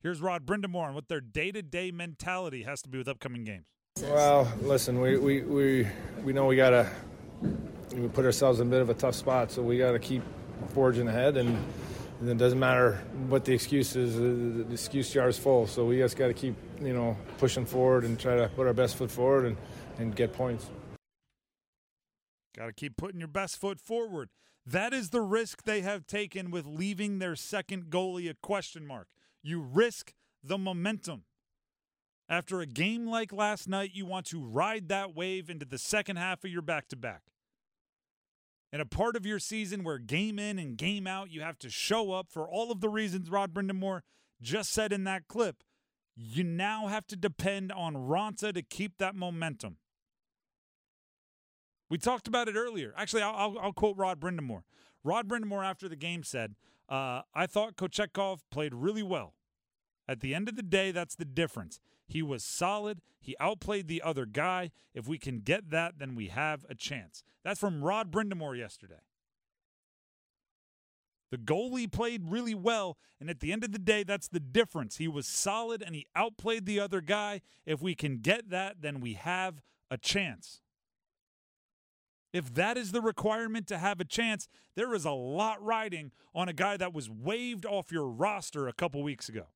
Here's 0.00 0.22
Rod 0.22 0.46
Brind'Amour 0.46 0.88
on 0.88 0.94
what 0.94 1.08
their 1.08 1.20
day 1.20 1.52
to 1.52 1.60
day 1.60 1.90
mentality 1.90 2.62
has 2.62 2.80
to 2.82 2.88
be 2.88 2.96
with 2.96 3.08
upcoming 3.08 3.44
games. 3.44 3.73
Well, 4.02 4.52
listen, 4.60 5.00
we 5.00 5.16
we, 5.16 5.42
we, 5.42 5.88
we 6.24 6.32
know 6.32 6.46
we 6.46 6.56
gotta 6.56 6.90
we 7.94 8.08
put 8.08 8.24
ourselves 8.24 8.58
in 8.58 8.66
a 8.66 8.70
bit 8.70 8.82
of 8.82 8.90
a 8.90 8.94
tough 8.94 9.14
spot, 9.14 9.52
so 9.52 9.62
we 9.62 9.78
gotta 9.78 10.00
keep 10.00 10.22
forging 10.70 11.06
ahead, 11.06 11.36
and, 11.36 11.56
and 12.18 12.28
it 12.28 12.36
doesn't 12.36 12.58
matter 12.58 13.00
what 13.28 13.44
the 13.44 13.52
excuse 13.52 13.94
is. 13.94 14.16
The, 14.16 14.64
the 14.64 14.72
excuse 14.72 15.12
jar 15.12 15.28
is 15.28 15.38
full, 15.38 15.68
so 15.68 15.84
we 15.84 15.98
just 15.98 16.16
got 16.16 16.26
to 16.26 16.34
keep 16.34 16.56
you 16.80 16.92
know 16.92 17.16
pushing 17.38 17.64
forward 17.64 18.02
and 18.02 18.18
try 18.18 18.34
to 18.34 18.48
put 18.48 18.66
our 18.66 18.72
best 18.72 18.96
foot 18.96 19.12
forward 19.12 19.44
and, 19.44 19.56
and 19.98 20.16
get 20.16 20.32
points. 20.32 20.68
Got 22.56 22.66
to 22.66 22.72
keep 22.72 22.96
putting 22.96 23.20
your 23.20 23.28
best 23.28 23.60
foot 23.60 23.80
forward. 23.80 24.30
That 24.66 24.92
is 24.92 25.10
the 25.10 25.20
risk 25.20 25.62
they 25.62 25.82
have 25.82 26.04
taken 26.04 26.50
with 26.50 26.66
leaving 26.66 27.20
their 27.20 27.36
second 27.36 27.90
goalie 27.90 28.28
a 28.28 28.34
question 28.34 28.86
mark. 28.86 29.06
You 29.40 29.60
risk 29.60 30.14
the 30.42 30.58
momentum. 30.58 31.22
After 32.28 32.60
a 32.60 32.66
game 32.66 33.06
like 33.06 33.32
last 33.32 33.68
night, 33.68 33.90
you 33.92 34.06
want 34.06 34.26
to 34.26 34.42
ride 34.42 34.88
that 34.88 35.14
wave 35.14 35.50
into 35.50 35.66
the 35.66 35.78
second 35.78 36.16
half 36.16 36.42
of 36.44 36.50
your 36.50 36.62
back 36.62 36.88
to 36.88 36.96
back. 36.96 37.22
In 38.72 38.80
a 38.80 38.86
part 38.86 39.14
of 39.14 39.24
your 39.24 39.38
season 39.38 39.84
where 39.84 39.98
game 39.98 40.38
in 40.38 40.58
and 40.58 40.76
game 40.76 41.06
out, 41.06 41.30
you 41.30 41.42
have 41.42 41.58
to 41.60 41.70
show 41.70 42.12
up 42.12 42.28
for 42.30 42.48
all 42.48 42.72
of 42.72 42.80
the 42.80 42.88
reasons 42.88 43.30
Rod 43.30 43.52
Brind'Amour 43.54 44.00
just 44.42 44.72
said 44.72 44.92
in 44.92 45.04
that 45.04 45.28
clip. 45.28 45.62
You 46.16 46.44
now 46.44 46.88
have 46.88 47.06
to 47.08 47.16
depend 47.16 47.70
on 47.70 47.94
Raanta 47.94 48.52
to 48.54 48.62
keep 48.62 48.98
that 48.98 49.14
momentum. 49.14 49.76
We 51.90 51.98
talked 51.98 52.26
about 52.26 52.48
it 52.48 52.56
earlier. 52.56 52.94
Actually, 52.96 53.22
I'll, 53.22 53.34
I'll, 53.36 53.58
I'll 53.58 53.72
quote 53.72 53.96
Rod 53.96 54.18
Brind'Amour. 54.18 54.62
Rod 55.04 55.28
Brind'Amour 55.28 55.64
after 55.64 55.88
the 55.88 55.96
game 55.96 56.24
said, 56.24 56.54
uh, 56.88 57.22
I 57.34 57.46
thought 57.46 57.76
Kochetkov 57.76 58.40
played 58.50 58.74
really 58.74 59.02
well. 59.02 59.34
At 60.08 60.20
the 60.20 60.34
end 60.34 60.48
of 60.48 60.56
the 60.56 60.62
day, 60.62 60.90
that's 60.90 61.14
the 61.14 61.24
difference. 61.24 61.80
He 62.14 62.22
was 62.22 62.44
solid. 62.44 63.00
He 63.20 63.34
outplayed 63.40 63.88
the 63.88 64.00
other 64.00 64.24
guy. 64.24 64.70
If 64.94 65.08
we 65.08 65.18
can 65.18 65.40
get 65.40 65.70
that, 65.70 65.98
then 65.98 66.14
we 66.14 66.28
have 66.28 66.64
a 66.70 66.74
chance. 66.76 67.24
That's 67.42 67.58
from 67.58 67.82
Rod 67.82 68.12
Brind'Amour 68.12 68.56
yesterday. 68.56 69.02
The 71.32 71.38
goalie 71.38 71.90
played 71.90 72.30
really 72.30 72.54
well, 72.54 72.98
and 73.18 73.28
at 73.28 73.40
the 73.40 73.50
end 73.50 73.64
of 73.64 73.72
the 73.72 73.80
day, 73.80 74.04
that's 74.04 74.28
the 74.28 74.38
difference. 74.38 74.98
He 74.98 75.08
was 75.08 75.26
solid 75.26 75.82
and 75.82 75.96
he 75.96 76.06
outplayed 76.14 76.66
the 76.66 76.78
other 76.78 77.00
guy. 77.00 77.40
If 77.66 77.82
we 77.82 77.96
can 77.96 78.18
get 78.18 78.48
that, 78.50 78.76
then 78.80 79.00
we 79.00 79.14
have 79.14 79.60
a 79.90 79.98
chance. 79.98 80.60
If 82.32 82.54
that 82.54 82.76
is 82.76 82.92
the 82.92 83.02
requirement 83.02 83.66
to 83.66 83.78
have 83.78 83.98
a 83.98 84.04
chance, 84.04 84.46
there 84.76 84.94
is 84.94 85.04
a 85.04 85.10
lot 85.10 85.60
riding 85.60 86.12
on 86.32 86.48
a 86.48 86.52
guy 86.52 86.76
that 86.76 86.94
was 86.94 87.10
waived 87.10 87.66
off 87.66 87.90
your 87.90 88.06
roster 88.06 88.68
a 88.68 88.72
couple 88.72 89.02
weeks 89.02 89.28
ago. 89.28 89.46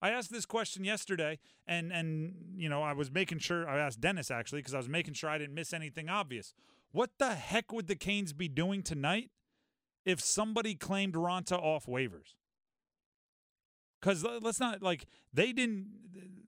I 0.00 0.10
asked 0.10 0.30
this 0.30 0.46
question 0.46 0.84
yesterday, 0.84 1.38
and 1.66 1.92
and 1.92 2.34
you 2.56 2.68
know 2.68 2.82
I 2.82 2.92
was 2.92 3.10
making 3.10 3.38
sure 3.38 3.68
I 3.68 3.78
asked 3.78 4.00
Dennis 4.00 4.30
actually 4.30 4.60
because 4.60 4.74
I 4.74 4.78
was 4.78 4.88
making 4.88 5.14
sure 5.14 5.28
I 5.28 5.38
didn't 5.38 5.54
miss 5.54 5.72
anything 5.72 6.08
obvious. 6.08 6.54
What 6.92 7.10
the 7.18 7.34
heck 7.34 7.72
would 7.72 7.88
the 7.88 7.96
Canes 7.96 8.32
be 8.32 8.48
doing 8.48 8.82
tonight 8.82 9.30
if 10.04 10.20
somebody 10.20 10.74
claimed 10.74 11.14
Raanta 11.14 11.58
off 11.58 11.86
waivers? 11.86 12.34
Because 14.00 14.24
let's 14.40 14.60
not 14.60 14.82
like 14.82 15.06
they 15.32 15.52
didn't. 15.52 15.88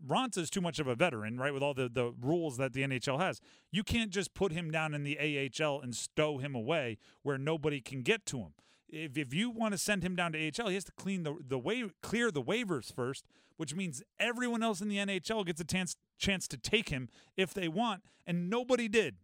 Raanta's 0.07 0.49
too 0.49 0.61
much 0.61 0.79
of 0.79 0.87
a 0.87 0.95
veteran, 0.95 1.37
right? 1.37 1.53
With 1.53 1.63
all 1.63 1.75
the 1.75 1.89
the 1.89 2.15
rules 2.21 2.57
that 2.59 2.73
the 2.73 2.83
NHL 2.83 3.21
has, 3.21 3.41
you 3.73 3.83
can't 3.83 4.11
just 4.11 4.33
put 4.33 4.53
him 4.53 4.71
down 4.71 4.95
in 4.95 5.03
the 5.03 5.19
AHL 5.19 5.81
and 5.81 5.95
stow 5.95 6.39
him 6.39 6.55
away 6.55 6.99
where 7.23 7.37
nobody 7.37 7.81
can 7.81 8.03
get 8.03 8.25
to 8.27 8.39
him 8.39 8.53
if, 8.93 9.17
if 9.17 9.35
you 9.35 9.51
want 9.51 9.73
to 9.73 9.79
send 9.79 10.03
him 10.03 10.17
down 10.17 10.33
to 10.33 10.39
AHL, 10.39 10.69
he 10.69 10.75
has 10.75 10.85
to 10.85 10.93
clean 10.93 11.23
the 11.23 11.37
the 11.47 11.59
way 11.59 11.85
clear 12.03 12.31
the 12.31 12.43
waivers 12.43 12.95
first, 12.95 13.25
which 13.57 13.75
means 13.75 14.03
everyone 14.19 14.63
else 14.63 14.81
in 14.81 14.89
the 14.89 14.97
NHL 14.97 15.45
gets 15.47 15.61
a 15.61 15.65
chance 15.65 15.97
chance 16.19 16.47
to 16.49 16.57
take 16.57 16.89
him 16.89 17.09
if 17.37 17.55
they 17.55 17.69
want, 17.69 18.03
and 18.27 18.51
nobody 18.51 18.89
did. 18.89 19.17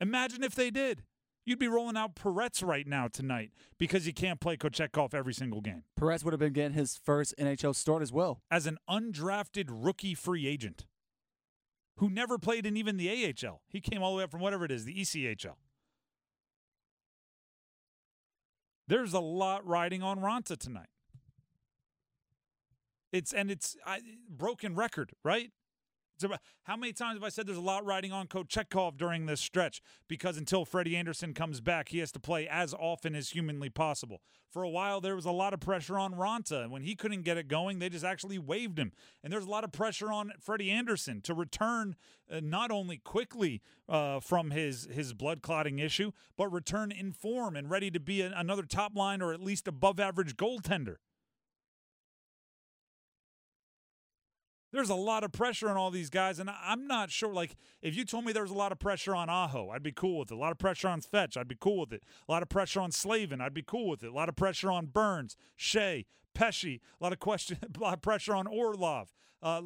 Imagine 0.00 0.42
if 0.42 0.54
they 0.54 0.70
did. 0.70 1.02
You'd 1.44 1.60
be 1.60 1.68
rolling 1.68 1.96
out 1.96 2.16
Perets 2.16 2.66
right 2.66 2.86
now 2.88 3.06
tonight 3.06 3.52
because 3.78 4.04
you 4.04 4.12
can't 4.12 4.40
play 4.40 4.56
Kochetkov 4.56 5.14
every 5.14 5.32
single 5.32 5.60
game. 5.60 5.84
Perets 5.98 6.24
would 6.24 6.32
have 6.32 6.40
been 6.40 6.52
getting 6.52 6.72
his 6.72 6.98
first 7.04 7.34
NHL 7.38 7.76
start 7.76 8.02
as 8.02 8.12
well. 8.12 8.42
As 8.50 8.66
an 8.66 8.78
undrafted 8.90 9.66
rookie 9.70 10.16
free 10.16 10.48
agent 10.48 10.86
who 11.98 12.10
never 12.10 12.36
played 12.36 12.66
in 12.66 12.76
even 12.76 12.96
the 12.96 13.08
AHL. 13.08 13.62
He 13.68 13.80
came 13.80 14.02
all 14.02 14.12
the 14.12 14.18
way 14.18 14.24
up 14.24 14.30
from 14.30 14.40
whatever 14.40 14.64
it 14.64 14.72
is, 14.72 14.84
the 14.84 14.94
ECHL. 14.94 15.54
There's 18.88 19.12
a 19.12 19.20
lot 19.20 19.66
riding 19.66 20.02
on 20.02 20.20
Raanta 20.20 20.56
tonight. 20.56 20.88
It's 23.12 23.32
and 23.32 23.50
it's 23.50 23.76
I, 23.86 24.00
broken 24.28 24.74
record, 24.74 25.12
right? 25.24 25.50
How 26.64 26.76
many 26.76 26.92
times 26.92 27.16
have 27.16 27.24
I 27.24 27.28
said 27.28 27.46
there's 27.46 27.58
a 27.58 27.62
lot 27.62 27.84
riding 27.84 28.12
on 28.12 28.26
Kochetkov 28.26 28.96
during 28.96 29.26
this 29.26 29.40
stretch? 29.40 29.82
Because 30.08 30.36
until 30.36 30.64
Freddie 30.64 30.96
Andersen 30.96 31.34
comes 31.34 31.60
back, 31.60 31.90
he 31.90 31.98
has 31.98 32.12
to 32.12 32.20
play 32.20 32.48
as 32.48 32.74
often 32.74 33.14
as 33.14 33.30
humanly 33.30 33.68
possible. 33.68 34.22
For 34.50 34.62
a 34.62 34.70
while, 34.70 35.00
there 35.00 35.14
was 35.14 35.26
a 35.26 35.32
lot 35.32 35.52
of 35.52 35.60
pressure 35.60 35.98
on 35.98 36.14
Raanta, 36.14 36.62
and 36.62 36.72
when 36.72 36.82
he 36.82 36.94
couldn't 36.94 37.22
get 37.22 37.36
it 37.36 37.48
going, 37.48 37.78
they 37.78 37.88
just 37.88 38.04
actually 38.04 38.38
waived 38.38 38.78
him. 38.78 38.92
And 39.22 39.32
there's 39.32 39.44
a 39.44 39.50
lot 39.50 39.64
of 39.64 39.72
pressure 39.72 40.10
on 40.10 40.32
Freddie 40.40 40.70
Andersen 40.70 41.20
to 41.22 41.34
return 41.34 41.96
uh, 42.30 42.40
not 42.42 42.70
only 42.70 42.96
quickly 42.96 43.60
uh, 43.88 44.20
from 44.20 44.50
his 44.50 44.88
his 44.90 45.12
blood 45.12 45.42
clotting 45.42 45.78
issue, 45.78 46.12
but 46.36 46.48
return 46.48 46.90
in 46.90 47.12
form 47.12 47.56
and 47.56 47.70
ready 47.70 47.90
to 47.90 48.00
be 48.00 48.22
a, 48.22 48.32
another 48.34 48.62
top 48.62 48.96
line 48.96 49.20
or 49.20 49.32
at 49.32 49.40
least 49.40 49.68
above 49.68 50.00
average 50.00 50.36
goaltender. 50.36 50.96
There's 54.76 54.90
a 54.90 54.94
lot 54.94 55.24
of 55.24 55.32
pressure 55.32 55.70
on 55.70 55.78
all 55.78 55.90
these 55.90 56.10
guys, 56.10 56.38
and 56.38 56.50
I'm 56.50 56.86
not 56.86 57.10
sure. 57.10 57.32
Like, 57.32 57.56
if 57.80 57.96
you 57.96 58.04
told 58.04 58.26
me 58.26 58.32
there 58.32 58.42
was 58.42 58.50
a 58.50 58.54
lot 58.54 58.72
of 58.72 58.78
pressure 58.78 59.14
on 59.14 59.30
Aho, 59.30 59.70
I'd 59.70 59.82
be 59.82 59.90
cool 59.90 60.18
with 60.18 60.30
it. 60.30 60.34
A 60.34 60.36
lot 60.36 60.52
of 60.52 60.58
pressure 60.58 60.88
on 60.88 61.00
Svech, 61.00 61.34
I'd 61.34 61.48
be 61.48 61.56
cool 61.58 61.80
with 61.80 61.94
it. 61.94 62.02
A 62.28 62.30
lot 62.30 62.42
of 62.42 62.50
pressure 62.50 62.82
on 62.82 62.92
Slavin, 62.92 63.40
I'd 63.40 63.54
be 63.54 63.62
cool 63.62 63.88
with 63.88 64.04
it. 64.04 64.08
A 64.08 64.12
lot 64.12 64.28
of 64.28 64.36
pressure 64.36 64.70
on 64.70 64.84
Burns, 64.84 65.34
Skjei, 65.58 66.04
Pesce. 66.34 66.66
A 66.66 66.80
lot 67.00 67.14
of 67.14 67.20
question, 67.20 67.56
a 67.74 67.80
lot 67.80 67.94
of 67.94 68.02
pressure 68.02 68.34
on 68.34 68.46
Orlov. 68.46 69.14
Uh, 69.42 69.62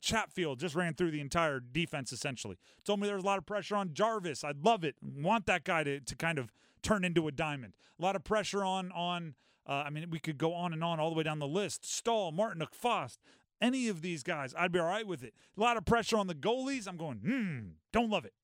Chatfield 0.00 0.58
just 0.58 0.74
ran 0.74 0.94
through 0.94 1.12
the 1.12 1.20
entire 1.20 1.60
defense 1.60 2.12
essentially. 2.12 2.56
Told 2.84 2.98
me 2.98 3.06
there 3.06 3.14
was 3.14 3.22
a 3.22 3.28
lot 3.28 3.38
of 3.38 3.46
pressure 3.46 3.76
on 3.76 3.92
Jarvis. 3.92 4.42
I'd 4.42 4.64
love 4.64 4.82
it. 4.82 4.96
Want 5.00 5.46
that 5.46 5.62
guy 5.62 5.84
to 5.84 6.00
to 6.00 6.16
kind 6.16 6.38
of 6.38 6.52
turn 6.82 7.04
into 7.04 7.28
a 7.28 7.32
diamond. 7.32 7.74
A 7.98 8.02
lot 8.02 8.16
of 8.16 8.24
pressure 8.24 8.64
on 8.64 8.90
on. 8.90 9.34
Uh, 9.68 9.84
I 9.84 9.90
mean, 9.90 10.08
we 10.08 10.18
could 10.18 10.38
go 10.38 10.54
on 10.54 10.72
and 10.72 10.82
on 10.82 10.98
all 10.98 11.10
the 11.10 11.16
way 11.16 11.24
down 11.24 11.40
the 11.40 11.46
list. 11.46 11.84
Staal, 11.84 12.32
Martin, 12.32 12.66
Fast 12.72 13.20
any 13.60 13.88
of 13.88 14.02
these 14.02 14.22
guys, 14.22 14.54
I'd 14.56 14.72
be 14.72 14.78
all 14.78 14.86
right 14.86 15.06
with 15.06 15.22
it. 15.22 15.34
A 15.56 15.60
lot 15.60 15.76
of 15.76 15.84
pressure 15.84 16.16
on 16.16 16.26
the 16.26 16.34
goalies. 16.34 16.86
I'm 16.86 16.96
going, 16.96 17.18
hmm, 17.18 17.58
don't 17.92 18.10
love 18.10 18.24
it. 18.24 18.34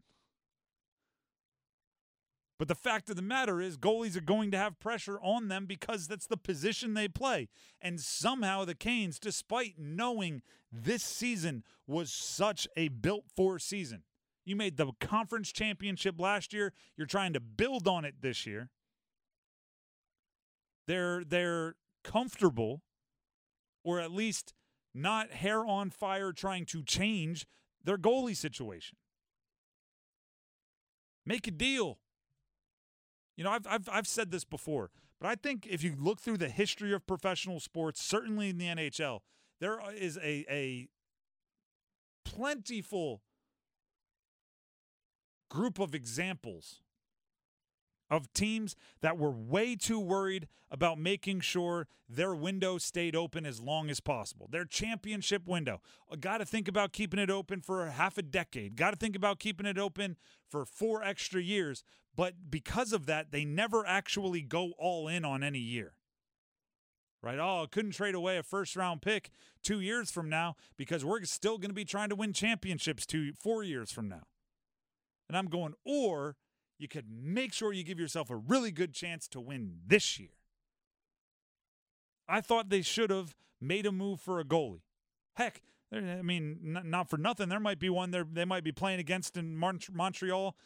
But 2.58 2.68
the 2.68 2.74
fact 2.74 3.10
of 3.10 3.16
the 3.16 3.22
matter 3.22 3.60
is, 3.60 3.76
goalies 3.76 4.16
are 4.16 4.20
going 4.20 4.50
to 4.52 4.58
have 4.58 4.78
pressure 4.78 5.18
on 5.20 5.48
them 5.48 5.66
because 5.66 6.06
that's 6.06 6.26
the 6.26 6.36
position 6.36 6.94
they 6.94 7.08
play. 7.08 7.48
And 7.82 8.00
somehow 8.00 8.64
the 8.64 8.76
Canes, 8.76 9.18
despite 9.18 9.74
knowing 9.76 10.42
this 10.70 11.02
season 11.02 11.64
was 11.86 12.12
such 12.12 12.68
a 12.76 12.88
built 12.88 13.24
for 13.34 13.58
season, 13.58 14.04
you 14.44 14.54
made 14.54 14.76
the 14.76 14.92
conference 15.00 15.52
championship 15.52 16.20
last 16.20 16.52
year. 16.52 16.72
You're 16.96 17.06
trying 17.06 17.32
to 17.32 17.40
build 17.40 17.88
on 17.88 18.04
it 18.04 18.16
this 18.20 18.46
year. 18.46 18.70
They're 20.86 21.24
they're 21.24 21.76
comfortable, 22.04 22.82
or 23.82 24.00
at 24.00 24.12
least 24.12 24.52
not 24.94 25.32
hair 25.32 25.66
on 25.66 25.90
fire 25.90 26.32
trying 26.32 26.64
to 26.66 26.82
change 26.82 27.46
their 27.82 27.98
goalie 27.98 28.36
situation. 28.36 28.96
Make 31.26 31.46
a 31.46 31.50
deal. 31.50 31.98
You 33.36 33.44
know, 33.44 33.50
I've, 33.50 33.66
I've, 33.66 33.88
I've 33.90 34.06
said 34.06 34.30
this 34.30 34.44
before, 34.44 34.90
but 35.20 35.28
I 35.28 35.34
think 35.34 35.66
if 35.68 35.82
you 35.82 35.94
look 35.98 36.20
through 36.20 36.38
the 36.38 36.48
history 36.48 36.92
of 36.92 37.06
professional 37.06 37.58
sports, 37.58 38.04
certainly 38.04 38.50
in 38.50 38.58
the 38.58 38.66
NHL, 38.66 39.20
there 39.60 39.80
is 39.92 40.16
a, 40.18 40.44
a 40.48 40.88
plentiful 42.24 43.22
group 45.50 45.78
of 45.78 45.94
examples 45.94 46.80
of 48.10 48.32
teams 48.32 48.76
that 49.00 49.18
were 49.18 49.30
way 49.30 49.76
too 49.76 49.98
worried 49.98 50.48
about 50.70 50.98
making 50.98 51.40
sure 51.40 51.86
their 52.08 52.34
window 52.34 52.78
stayed 52.78 53.16
open 53.16 53.46
as 53.46 53.60
long 53.60 53.88
as 53.88 54.00
possible. 54.00 54.48
Their 54.50 54.64
championship 54.64 55.46
window. 55.46 55.80
Uh, 56.10 56.16
Got 56.16 56.38
to 56.38 56.44
think 56.44 56.68
about 56.68 56.92
keeping 56.92 57.20
it 57.20 57.30
open 57.30 57.60
for 57.60 57.86
half 57.86 58.18
a 58.18 58.22
decade. 58.22 58.76
Got 58.76 58.90
to 58.90 58.96
think 58.96 59.16
about 59.16 59.38
keeping 59.38 59.66
it 59.66 59.78
open 59.78 60.16
for 60.48 60.64
four 60.64 61.02
extra 61.02 61.40
years. 61.40 61.82
But 62.16 62.50
because 62.50 62.92
of 62.92 63.06
that, 63.06 63.32
they 63.32 63.44
never 63.44 63.86
actually 63.86 64.42
go 64.42 64.72
all 64.78 65.08
in 65.08 65.24
on 65.24 65.42
any 65.42 65.58
year. 65.58 65.94
Right? 67.22 67.38
Oh, 67.38 67.66
couldn't 67.70 67.92
trade 67.92 68.14
away 68.14 68.36
a 68.36 68.42
first 68.42 68.76
round 68.76 69.00
pick 69.00 69.30
two 69.62 69.80
years 69.80 70.10
from 70.10 70.28
now 70.28 70.56
because 70.76 71.04
we're 71.04 71.24
still 71.24 71.56
going 71.56 71.70
to 71.70 71.74
be 71.74 71.86
trying 71.86 72.10
to 72.10 72.16
win 72.16 72.34
championships 72.34 73.06
two, 73.06 73.32
four 73.32 73.62
years 73.62 73.90
from 73.90 74.08
now. 74.08 74.24
And 75.26 75.38
I'm 75.38 75.46
going, 75.46 75.72
or 75.86 76.36
you 76.78 76.88
could 76.88 77.06
make 77.10 77.52
sure 77.52 77.72
you 77.72 77.84
give 77.84 77.98
yourself 77.98 78.30
a 78.30 78.36
really 78.36 78.70
good 78.70 78.92
chance 78.92 79.28
to 79.28 79.40
win 79.40 79.78
this 79.86 80.18
year. 80.18 80.30
I 82.28 82.40
thought 82.40 82.70
they 82.70 82.82
should 82.82 83.10
have 83.10 83.34
made 83.60 83.86
a 83.86 83.92
move 83.92 84.20
for 84.20 84.40
a 84.40 84.44
goalie. 84.44 84.82
Heck, 85.34 85.62
I 85.92 86.22
mean, 86.22 86.58
not 86.62 87.08
for 87.08 87.16
nothing. 87.16 87.48
There 87.48 87.60
might 87.60 87.78
be 87.78 87.90
one 87.90 88.10
there 88.10 88.26
they 88.30 88.44
might 88.44 88.64
be 88.64 88.72
playing 88.72 89.00
against 89.00 89.36
in 89.36 89.56
Montreal 89.56 90.56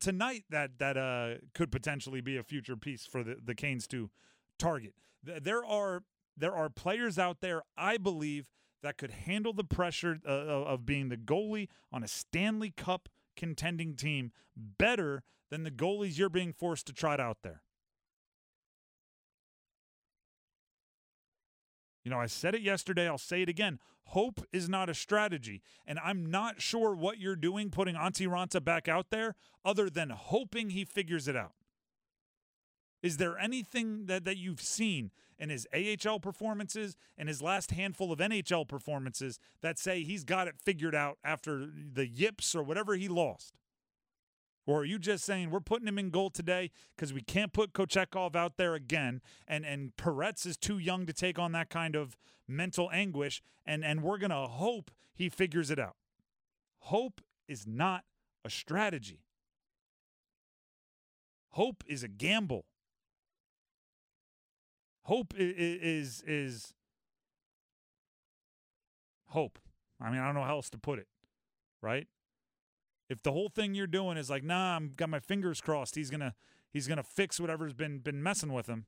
tonight 0.00 0.44
that 0.50 0.78
that 0.78 0.96
uh, 0.96 1.34
could 1.54 1.70
potentially 1.70 2.20
be 2.20 2.36
a 2.36 2.42
future 2.42 2.76
piece 2.76 3.06
for 3.06 3.22
the, 3.22 3.36
the 3.42 3.54
Canes 3.54 3.86
to 3.88 4.10
target. 4.58 4.94
There 5.22 5.64
are 5.64 6.02
there 6.36 6.54
are 6.54 6.68
players 6.68 7.18
out 7.18 7.40
there, 7.40 7.62
I 7.76 7.98
believe, 7.98 8.48
that 8.82 8.96
could 8.96 9.10
handle 9.10 9.52
the 9.52 9.64
pressure 9.64 10.18
uh, 10.26 10.30
of 10.30 10.86
being 10.86 11.08
the 11.08 11.16
goalie 11.16 11.68
on 11.92 12.02
a 12.02 12.08
Stanley 12.08 12.70
Cup 12.70 13.08
contending 13.36 13.94
team 13.94 14.32
better 14.56 15.22
than 15.52 15.64
the 15.64 15.70
goalies 15.70 16.16
you're 16.16 16.30
being 16.30 16.50
forced 16.50 16.86
to 16.86 16.94
trot 16.94 17.20
out 17.20 17.36
there. 17.42 17.60
You 22.02 22.10
know, 22.10 22.18
I 22.18 22.24
said 22.24 22.54
it 22.54 22.62
yesterday, 22.62 23.06
I'll 23.06 23.18
say 23.18 23.42
it 23.42 23.50
again. 23.50 23.78
Hope 24.04 24.40
is 24.50 24.66
not 24.66 24.88
a 24.88 24.94
strategy. 24.94 25.60
And 25.86 25.98
I'm 26.02 26.30
not 26.30 26.62
sure 26.62 26.94
what 26.94 27.18
you're 27.18 27.36
doing 27.36 27.68
putting 27.68 27.96
Antti 27.96 28.26
Raanta 28.26 28.64
back 28.64 28.88
out 28.88 29.10
there 29.10 29.34
other 29.62 29.90
than 29.90 30.08
hoping 30.08 30.70
he 30.70 30.86
figures 30.86 31.28
it 31.28 31.36
out. 31.36 31.52
Is 33.02 33.18
there 33.18 33.38
anything 33.38 34.06
that, 34.06 34.24
that 34.24 34.38
you've 34.38 34.62
seen 34.62 35.10
in 35.38 35.50
his 35.50 35.66
AHL 35.74 36.18
performances 36.18 36.96
and 37.18 37.28
his 37.28 37.42
last 37.42 37.72
handful 37.72 38.10
of 38.10 38.20
NHL 38.20 38.66
performances 38.66 39.38
that 39.60 39.78
say 39.78 40.02
he's 40.02 40.24
got 40.24 40.48
it 40.48 40.54
figured 40.64 40.94
out 40.94 41.18
after 41.22 41.66
the 41.66 42.08
yips 42.08 42.54
or 42.54 42.62
whatever 42.62 42.94
he 42.94 43.06
lost? 43.06 43.58
Or 44.66 44.80
are 44.80 44.84
you 44.84 44.98
just 44.98 45.24
saying 45.24 45.50
we're 45.50 45.60
putting 45.60 45.88
him 45.88 45.98
in 45.98 46.10
goal 46.10 46.30
today 46.30 46.70
because 46.94 47.12
we 47.12 47.20
can't 47.20 47.52
put 47.52 47.72
Kochetkov 47.72 48.36
out 48.36 48.56
there 48.56 48.74
again, 48.74 49.20
and 49.48 49.66
and 49.66 49.96
Perets 49.96 50.46
is 50.46 50.56
too 50.56 50.78
young 50.78 51.04
to 51.06 51.12
take 51.12 51.38
on 51.38 51.52
that 51.52 51.68
kind 51.68 51.96
of 51.96 52.16
mental 52.46 52.88
anguish, 52.92 53.42
and 53.66 53.84
and 53.84 54.02
we're 54.02 54.18
gonna 54.18 54.46
hope 54.46 54.90
he 55.14 55.28
figures 55.28 55.70
it 55.70 55.80
out. 55.80 55.96
Hope 56.80 57.20
is 57.48 57.66
not 57.66 58.04
a 58.44 58.50
strategy. 58.50 59.24
Hope 61.50 61.82
is 61.86 62.02
a 62.02 62.08
gamble. 62.08 62.66
Hope 65.02 65.34
is 65.36 66.22
is, 66.22 66.22
is 66.24 66.74
hope. 69.30 69.58
I 70.00 70.10
mean, 70.10 70.20
I 70.20 70.26
don't 70.26 70.34
know 70.34 70.44
how 70.44 70.56
else 70.56 70.70
to 70.70 70.78
put 70.78 71.00
it, 71.00 71.08
right? 71.80 72.06
If 73.12 73.22
the 73.22 73.32
whole 73.32 73.50
thing 73.50 73.74
you're 73.74 73.86
doing 73.86 74.16
is 74.16 74.30
like, 74.30 74.42
nah, 74.42 74.74
I'm 74.74 74.94
got 74.96 75.10
my 75.10 75.20
fingers 75.20 75.60
crossed, 75.60 75.96
he's 75.96 76.08
gonna 76.08 76.34
he's 76.72 76.88
gonna 76.88 77.02
fix 77.02 77.38
whatever's 77.38 77.74
been 77.74 77.98
been 77.98 78.22
messing 78.22 78.54
with 78.54 78.68
him. 78.68 78.86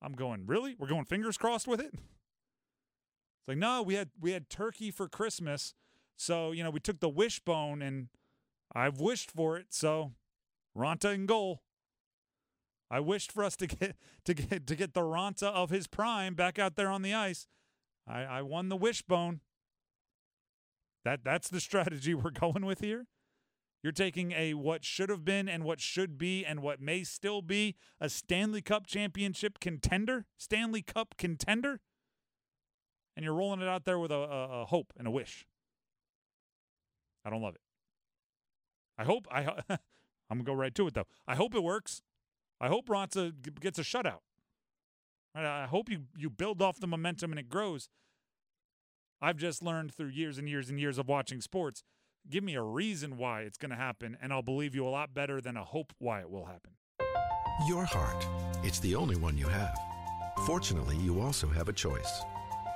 I'm 0.00 0.14
going, 0.14 0.46
really? 0.46 0.74
We're 0.78 0.88
going 0.88 1.04
fingers 1.04 1.36
crossed 1.36 1.68
with 1.68 1.78
it? 1.78 1.92
It's 1.92 3.48
like, 3.48 3.58
no, 3.58 3.82
we 3.82 3.94
had 3.94 4.08
we 4.18 4.32
had 4.32 4.48
turkey 4.48 4.90
for 4.90 5.08
Christmas, 5.08 5.74
so 6.16 6.52
you 6.52 6.64
know 6.64 6.70
we 6.70 6.80
took 6.80 7.00
the 7.00 7.08
wishbone 7.10 7.82
and 7.82 8.08
I've 8.74 8.98
wished 8.98 9.30
for 9.30 9.58
it, 9.58 9.66
so 9.70 10.12
Raanta 10.74 11.12
and 11.12 11.28
goal. 11.28 11.62
I 12.90 13.00
wished 13.00 13.30
for 13.30 13.44
us 13.44 13.56
to 13.56 13.66
get 13.66 13.96
to 14.24 14.32
get 14.32 14.66
to 14.66 14.74
get 14.74 14.94
the 14.94 15.02
Raanta 15.02 15.48
of 15.48 15.68
his 15.68 15.86
prime 15.86 16.34
back 16.34 16.58
out 16.58 16.76
there 16.76 16.88
on 16.88 17.02
the 17.02 17.12
ice. 17.12 17.46
I, 18.06 18.22
I 18.22 18.42
won 18.42 18.70
the 18.70 18.76
wishbone. 18.76 19.40
That 21.04 21.24
that's 21.24 21.50
the 21.50 21.60
strategy 21.60 22.14
we're 22.14 22.30
going 22.30 22.64
with 22.64 22.80
here. 22.80 23.06
You're 23.82 23.92
taking 23.92 24.32
a 24.32 24.54
what 24.54 24.84
should 24.84 25.08
have 25.08 25.24
been 25.24 25.48
and 25.48 25.62
what 25.62 25.80
should 25.80 26.18
be 26.18 26.44
and 26.44 26.60
what 26.60 26.80
may 26.80 27.04
still 27.04 27.42
be 27.42 27.76
a 28.00 28.08
Stanley 28.08 28.60
Cup 28.60 28.86
championship 28.86 29.60
contender, 29.60 30.26
Stanley 30.36 30.82
Cup 30.82 31.14
contender, 31.16 31.80
and 33.16 33.24
you're 33.24 33.34
rolling 33.34 33.60
it 33.60 33.68
out 33.68 33.84
there 33.84 33.98
with 33.98 34.10
a, 34.10 34.16
a, 34.16 34.62
a 34.62 34.64
hope 34.64 34.92
and 34.96 35.06
a 35.06 35.10
wish. 35.10 35.46
I 37.24 37.30
don't 37.30 37.42
love 37.42 37.54
it. 37.54 37.60
I 38.96 39.04
hope 39.04 39.26
I 39.30 39.42
I'm 40.30 40.38
gonna 40.38 40.44
go 40.44 40.54
right 40.54 40.74
to 40.74 40.86
it 40.88 40.94
though. 40.94 41.06
I 41.26 41.36
hope 41.36 41.54
it 41.54 41.62
works. 41.62 42.02
I 42.60 42.68
hope 42.68 42.88
Raanta 42.88 43.32
gets 43.60 43.78
a 43.78 43.82
shutout. 43.82 44.20
I 45.34 45.66
hope 45.66 45.88
you, 45.88 46.04
you 46.16 46.30
build 46.30 46.60
off 46.60 46.80
the 46.80 46.86
momentum 46.86 47.30
and 47.30 47.38
it 47.38 47.48
grows. 47.48 47.88
I've 49.20 49.36
just 49.36 49.62
learned 49.62 49.94
through 49.94 50.08
years 50.08 50.38
and 50.38 50.48
years 50.48 50.70
and 50.70 50.80
years 50.80 50.98
of 50.98 51.08
watching 51.08 51.40
sports. 51.40 51.82
Give 52.28 52.44
me 52.44 52.54
a 52.56 52.62
reason 52.62 53.16
why 53.16 53.42
it's 53.42 53.58
going 53.58 53.70
to 53.70 53.76
happen, 53.76 54.16
and 54.20 54.32
I'll 54.32 54.42
believe 54.42 54.74
you 54.74 54.86
a 54.86 54.90
lot 54.90 55.14
better 55.14 55.40
than 55.40 55.56
a 55.56 55.64
hope 55.64 55.92
why 55.98 56.20
it 56.20 56.30
will 56.30 56.44
happen. 56.44 56.72
Your 57.66 57.84
heart. 57.84 58.26
It's 58.62 58.80
the 58.80 58.94
only 58.94 59.16
one 59.16 59.36
you 59.36 59.46
have. 59.46 59.76
Fortunately, 60.46 60.96
you 60.96 61.20
also 61.20 61.48
have 61.48 61.68
a 61.68 61.72
choice 61.72 62.22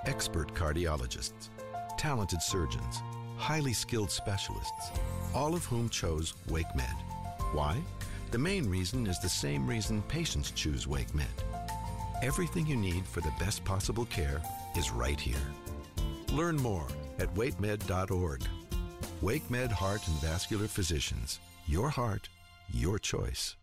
expert 0.07 0.53
cardiologists, 0.55 1.49
talented 1.97 2.43
surgeons, 2.43 3.03
highly 3.37 3.73
skilled 3.73 4.11
specialists, 4.11 4.91
all 5.35 5.55
of 5.55 5.65
whom 5.65 5.89
chose 5.89 6.35
WakeMed. 6.49 7.01
Why? 7.53 7.81
The 8.33 8.39
main 8.39 8.69
reason 8.69 9.07
is 9.07 9.21
the 9.21 9.29
same 9.29 9.67
reason 9.67 10.03
patients 10.03 10.51
choose 10.51 10.87
WakeMed. 10.87 11.27
Everything 12.23 12.67
you 12.67 12.77
need 12.77 13.05
for 13.07 13.21
the 13.21 13.33
best 13.39 13.65
possible 13.65 14.07
care 14.07 14.41
is 14.77 14.91
right 14.91 15.21
here. 15.21 15.37
Learn 16.33 16.57
more 16.57 16.87
at 17.19 17.33
wakemed.org. 17.35 18.43
WakeMed 19.23 19.71
Heart 19.71 20.09
and 20.09 20.17
Vascular 20.17 20.67
Physicians. 20.67 21.39
Your 21.67 21.91
heart, 21.91 22.29
your 22.73 22.99
choice. 22.99 23.55